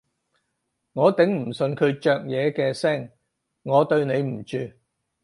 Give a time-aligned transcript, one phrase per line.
[0.93, 3.11] 我頂唔順佢嚼嘢嘅聲，
[3.61, 4.57] 我對你唔住